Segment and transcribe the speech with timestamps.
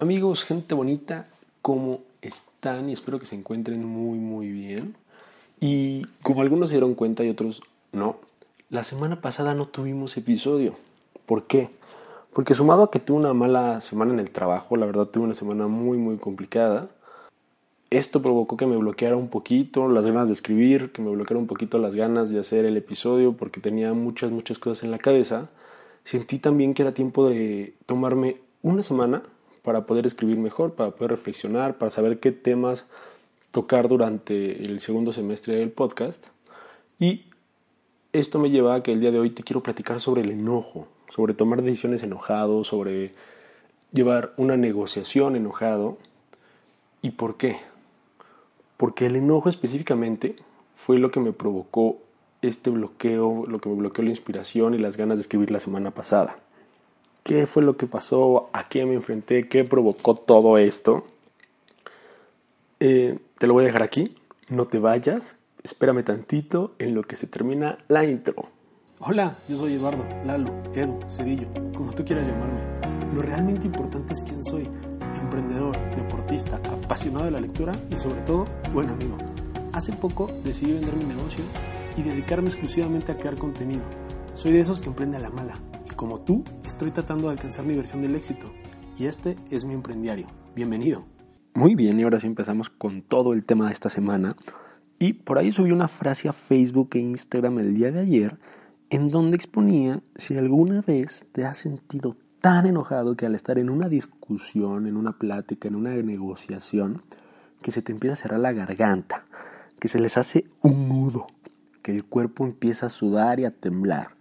[0.00, 1.26] Amigos, gente bonita,
[1.60, 2.88] ¿cómo están?
[2.88, 4.94] Y espero que se encuentren muy, muy bien.
[5.58, 8.14] Y como algunos se dieron cuenta y otros no,
[8.70, 10.76] la semana pasada no tuvimos episodio.
[11.26, 11.70] ¿Por qué?
[12.32, 15.34] Porque sumado a que tuve una mala semana en el trabajo, la verdad tuve una
[15.34, 16.88] semana muy, muy complicada.
[17.90, 21.48] Esto provocó que me bloqueara un poquito las ganas de escribir, que me bloqueara un
[21.48, 25.48] poquito las ganas de hacer el episodio porque tenía muchas, muchas cosas en la cabeza.
[26.04, 29.24] Sentí también que era tiempo de tomarme una semana
[29.68, 32.86] para poder escribir mejor, para poder reflexionar, para saber qué temas
[33.50, 36.24] tocar durante el segundo semestre del podcast.
[36.98, 37.26] Y
[38.14, 40.88] esto me lleva a que el día de hoy te quiero platicar sobre el enojo,
[41.10, 43.12] sobre tomar decisiones enojado, sobre
[43.92, 45.98] llevar una negociación enojado.
[47.02, 47.58] ¿Y por qué?
[48.78, 50.36] Porque el enojo específicamente
[50.76, 51.98] fue lo que me provocó
[52.40, 55.90] este bloqueo, lo que me bloqueó la inspiración y las ganas de escribir la semana
[55.90, 56.38] pasada
[57.22, 61.06] qué fue lo que pasó, a qué me enfrenté, qué provocó todo esto.
[62.80, 64.16] Eh, te lo voy a dejar aquí,
[64.48, 68.48] no te vayas, espérame tantito en lo que se termina la intro.
[69.00, 73.14] Hola, yo soy Eduardo, Lalo, Edu, Cedillo, como tú quieras llamarme.
[73.14, 74.68] Lo realmente importante es quién soy,
[75.20, 79.16] emprendedor, deportista, apasionado de la lectura y sobre todo, buen amigo.
[79.72, 81.44] Hace poco decidí vender mi negocio
[81.96, 83.82] y dedicarme exclusivamente a crear contenido.
[84.34, 85.54] Soy de esos que emprende a la mala,
[85.98, 88.46] como tú, estoy tratando de alcanzar mi versión del éxito.
[89.00, 90.28] Y este es mi emprendiario.
[90.54, 91.04] Bienvenido.
[91.54, 94.36] Muy bien, y ahora sí empezamos con todo el tema de esta semana.
[95.00, 98.38] Y por ahí subí una frase a Facebook e Instagram el día de ayer
[98.90, 103.68] en donde exponía si alguna vez te has sentido tan enojado que al estar en
[103.68, 107.02] una discusión, en una plática, en una negociación,
[107.60, 109.24] que se te empieza a cerrar la garganta,
[109.80, 111.26] que se les hace un nudo,
[111.82, 114.17] que el cuerpo empieza a sudar y a temblar,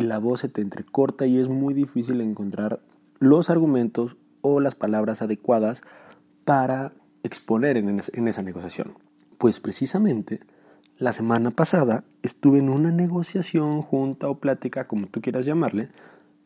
[0.00, 2.80] y la voz se te entrecorta y es muy difícil encontrar
[3.18, 5.82] los argumentos o las palabras adecuadas
[6.46, 8.94] para exponer en, esa negociación.
[9.36, 10.40] Pues precisamente
[10.96, 15.90] la semana pasada estuve en una negociación, junta o plática, como tú quieras llamarle,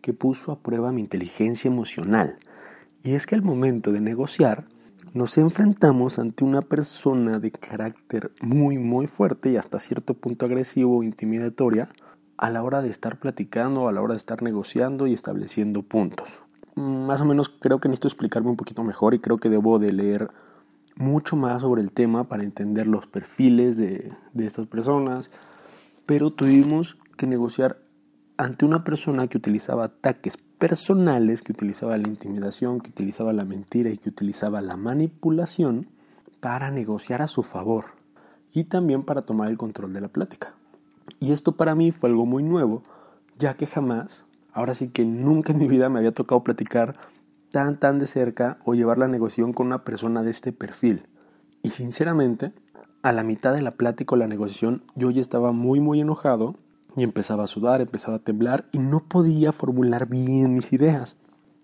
[0.00, 2.38] que puso a prueba mi inteligencia emocional.
[3.04, 4.64] Y es que al momento de negociar,
[5.12, 10.98] nos enfrentamos ante una persona de carácter muy, muy fuerte y hasta cierto punto agresivo
[10.98, 11.90] o intimidatoria,
[12.36, 16.40] a la hora de estar platicando, a la hora de estar negociando y estableciendo puntos.
[16.74, 19.92] Más o menos creo que necesito explicarme un poquito mejor y creo que debo de
[19.92, 20.30] leer
[20.96, 25.30] mucho más sobre el tema para entender los perfiles de, de estas personas,
[26.06, 27.78] pero tuvimos que negociar
[28.36, 33.90] ante una persona que utilizaba ataques personales, que utilizaba la intimidación, que utilizaba la mentira
[33.90, 35.88] y que utilizaba la manipulación
[36.40, 37.86] para negociar a su favor
[38.52, 40.54] y también para tomar el control de la plática.
[41.20, 42.82] Y esto para mí fue algo muy nuevo,
[43.38, 46.96] ya que jamás, ahora sí que nunca en mi vida me había tocado platicar
[47.50, 51.06] tan tan de cerca o llevar la negociación con una persona de este perfil.
[51.62, 52.52] Y sinceramente,
[53.02, 56.56] a la mitad de la plática o la negociación yo ya estaba muy muy enojado
[56.96, 61.16] y empezaba a sudar, empezaba a temblar y no podía formular bien mis ideas.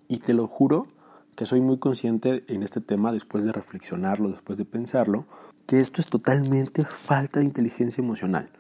[0.09, 0.87] Y te lo juro
[1.35, 5.27] que soy muy consciente en este tema después de reflexionarlo, después de pensarlo,
[5.67, 8.51] que esto es totalmente falta de inteligencia emocional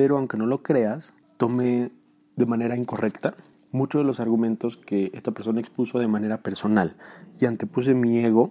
[0.00, 1.90] pero aunque no lo creas, tomé
[2.34, 3.34] de manera incorrecta
[3.70, 6.96] muchos de los argumentos que esta persona expuso de manera personal
[7.38, 8.50] y antepuse mi ego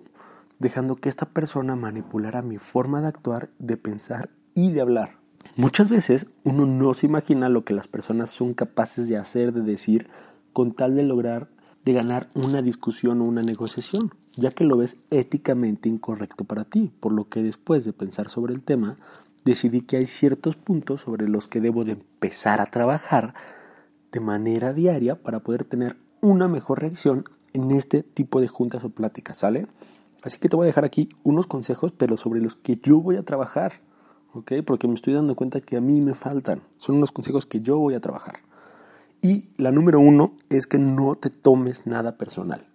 [0.60, 5.18] dejando que esta persona manipulara mi forma de actuar, de pensar y de hablar.
[5.56, 9.62] Muchas veces uno no se imagina lo que las personas son capaces de hacer, de
[9.62, 10.08] decir,
[10.54, 11.50] con tal de lograr,
[11.84, 16.92] de ganar una discusión o una negociación, ya que lo ves éticamente incorrecto para ti,
[17.00, 19.00] por lo que después de pensar sobre el tema,
[19.50, 23.34] decidí que hay ciertos puntos sobre los que debo de empezar a trabajar
[24.12, 28.90] de manera diaria para poder tener una mejor reacción en este tipo de juntas o
[28.90, 29.68] pláticas, ¿sale?
[30.22, 33.16] Así que te voy a dejar aquí unos consejos, pero sobre los que yo voy
[33.16, 33.82] a trabajar,
[34.34, 34.54] ¿ok?
[34.66, 36.62] Porque me estoy dando cuenta que a mí me faltan.
[36.78, 38.40] Son unos consejos que yo voy a trabajar.
[39.22, 42.68] Y la número uno es que no te tomes nada personal.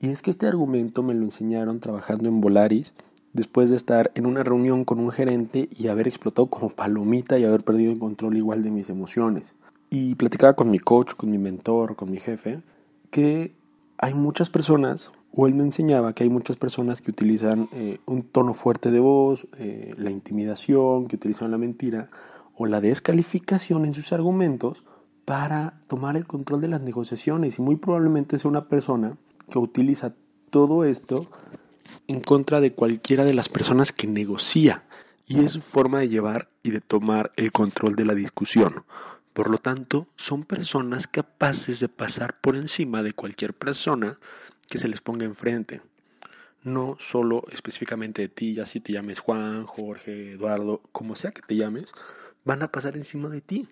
[0.00, 2.94] Y es que este argumento me lo enseñaron trabajando en Volaris
[3.32, 7.44] después de estar en una reunión con un gerente y haber explotado como palomita y
[7.44, 9.54] haber perdido el control igual de mis emociones.
[9.88, 12.62] Y platicaba con mi coach, con mi mentor, con mi jefe,
[13.10, 13.54] que
[13.98, 18.22] hay muchas personas, o él me enseñaba que hay muchas personas que utilizan eh, un
[18.22, 22.10] tono fuerte de voz, eh, la intimidación, que utilizan la mentira
[22.56, 24.84] o la descalificación en sus argumentos
[25.24, 27.58] para tomar el control de las negociaciones.
[27.58, 29.16] Y muy probablemente sea una persona
[29.48, 30.14] que utiliza
[30.50, 31.28] todo esto
[32.06, 34.84] en contra de cualquiera de las personas que negocia
[35.26, 38.84] y es su forma de llevar y de tomar el control de la discusión.
[39.32, 44.18] Por lo tanto, son personas capaces de pasar por encima de cualquier persona
[44.68, 45.82] que se les ponga enfrente.
[46.62, 51.40] no solo específicamente de ti, ya si te llames Juan, Jorge, Eduardo, como sea que
[51.40, 51.94] te llames,
[52.44, 53.68] van a pasar encima de ti.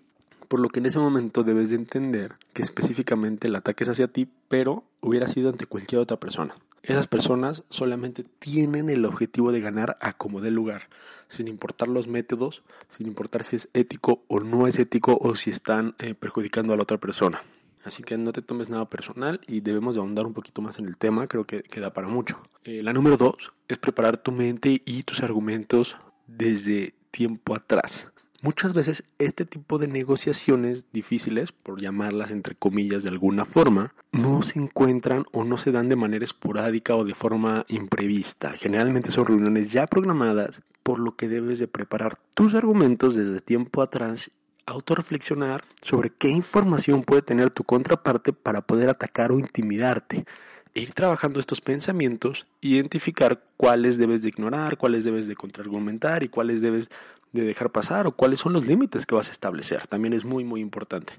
[0.47, 4.07] Por lo que en ese momento debes de entender que específicamente el ataque es hacia
[4.07, 6.55] ti, pero hubiera sido ante cualquier otra persona.
[6.83, 10.89] Esas personas solamente tienen el objetivo de ganar a como dé lugar,
[11.27, 15.49] sin importar los métodos, sin importar si es ético o no es ético o si
[15.49, 17.43] están eh, perjudicando a la otra persona.
[17.83, 20.85] Así que no te tomes nada personal y debemos de ahondar un poquito más en
[20.85, 22.41] el tema, creo que queda para mucho.
[22.63, 25.95] Eh, la número dos es preparar tu mente y tus argumentos
[26.27, 28.11] desde tiempo atrás.
[28.41, 34.41] Muchas veces este tipo de negociaciones difíciles, por llamarlas entre comillas de alguna forma, no
[34.43, 38.53] se encuentran o no se dan de manera esporádica o de forma imprevista.
[38.53, 43.81] Generalmente son reuniones ya programadas, por lo que debes de preparar tus argumentos desde tiempo
[43.81, 44.31] atrás,
[44.65, 50.25] autorreflexionar sobre qué información puede tener tu contraparte para poder atacar o intimidarte
[50.73, 56.29] e ir trabajando estos pensamientos, identificar cuáles debes de ignorar, cuáles debes de contraargumentar y
[56.29, 56.89] cuáles debes
[57.31, 59.87] de dejar pasar o cuáles son los límites que vas a establecer.
[59.87, 61.13] También es muy, muy importante.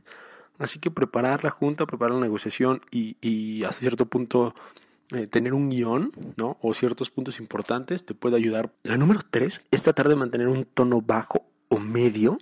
[0.58, 4.54] Así que preparar la junta, preparar la negociación y, y a cierto punto
[5.12, 6.56] eh, tener un guion, ¿no?
[6.60, 8.70] O ciertos puntos importantes te puede ayudar.
[8.84, 12.38] La número tres es tratar de mantener un tono bajo o medio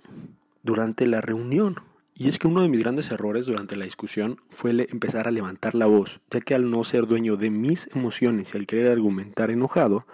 [0.61, 1.77] durante la reunión.
[2.13, 5.73] Y es que uno de mis grandes errores durante la discusión fue empezar a levantar
[5.73, 9.49] la voz, ya que al no ser dueño de mis emociones y al querer argumentar
[9.49, 10.05] enojado,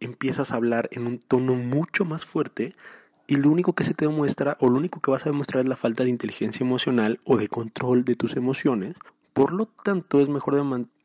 [0.00, 2.74] empiezas a hablar en un tono mucho más fuerte
[3.26, 5.68] y lo único que se te demuestra o lo único que vas a demostrar es
[5.68, 8.96] la falta de inteligencia emocional o de control de tus emociones.
[9.32, 10.56] Por lo tanto, es mejor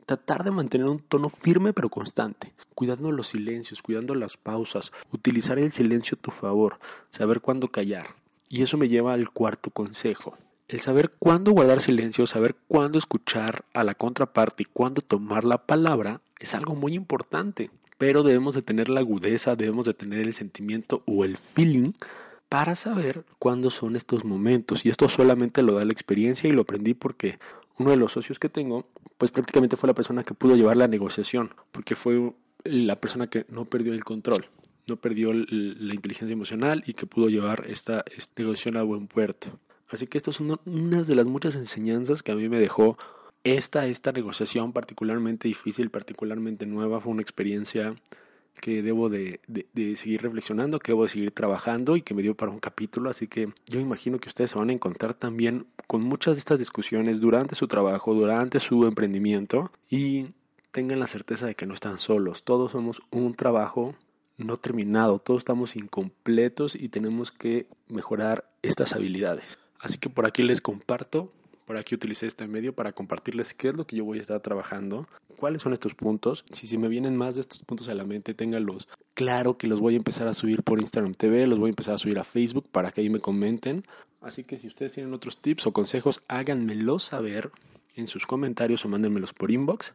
[0.07, 5.59] tratar de mantener un tono firme pero constante, cuidando los silencios, cuidando las pausas, utilizar
[5.59, 6.79] el silencio a tu favor,
[7.11, 8.15] saber cuándo callar.
[8.49, 10.37] Y eso me lleva al cuarto consejo.
[10.67, 15.59] El saber cuándo guardar silencio, saber cuándo escuchar a la contraparte y cuándo tomar la
[15.67, 20.33] palabra es algo muy importante pero debemos de tener la agudeza, debemos de tener el
[20.33, 21.93] sentimiento o el feeling
[22.49, 24.85] para saber cuándo son estos momentos.
[24.85, 27.39] Y esto solamente lo da la experiencia y lo aprendí porque
[27.77, 28.87] uno de los socios que tengo,
[29.17, 32.33] pues prácticamente fue la persona que pudo llevar la negociación, porque fue
[32.63, 34.45] la persona que no perdió el control,
[34.87, 39.59] no perdió la inteligencia emocional y que pudo llevar esta, esta negociación a buen puerto.
[39.89, 42.97] Así que estas son unas de las muchas enseñanzas que a mí me dejó
[43.45, 47.95] esta, esta negociación particularmente difícil, particularmente nueva, fue una experiencia
[48.59, 52.35] que debo de, de, seguir reflexionando, que debo de seguir trabajando y que me dio
[52.35, 53.09] para un capítulo.
[53.09, 56.57] Así que yo imagino que ustedes se van a encontrar también con muchas de estas
[56.57, 60.27] discusiones durante su trabajo, durante su emprendimiento y
[60.71, 62.43] tengan la certeza de que no están solos.
[62.43, 63.93] Todos somos un trabajo
[64.37, 69.59] no terminado, todos estamos incompletos y tenemos que mejorar estas habilidades.
[69.79, 71.31] Así que por aquí les comparto
[71.65, 74.39] por aquí utilicé este medio para compartirles qué es lo que yo voy a estar
[74.39, 75.07] trabajando,
[75.37, 76.45] cuáles son estos puntos.
[76.51, 79.79] Si, si me vienen más de estos puntos a la mente, ténganlos claro que los
[79.79, 82.23] voy a empezar a subir por Instagram TV, los voy a empezar a subir a
[82.23, 83.85] Facebook para que ahí me comenten.
[84.21, 87.51] Así que si ustedes tienen otros tips o consejos, háganmelo saber
[87.95, 89.93] en sus comentarios o mándenmelos por inbox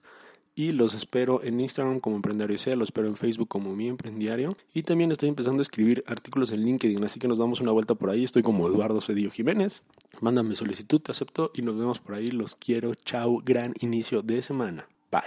[0.60, 4.58] y los espero en Instagram como Emprendiario Sea, los espero en Facebook como Mi Emprendiario.
[4.74, 7.94] Y también estoy empezando a escribir artículos en LinkedIn, así que nos damos una vuelta
[7.94, 9.80] por ahí, estoy como Eduardo Cedillo Jiménez,
[10.20, 14.42] mándame solicitud, te acepto y nos vemos por ahí, los quiero, chao, gran inicio de
[14.42, 15.22] semana, bye.